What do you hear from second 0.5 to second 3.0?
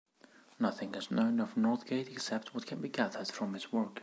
Nothing is known of Northgate except what can be